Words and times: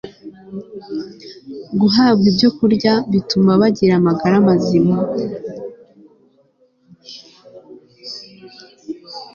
guhabwa 1.79 2.25
ibyokurya 2.31 2.93
bituma 3.11 3.51
bagira 3.61 3.93
amagara 3.99 4.35
mazima 4.47 4.97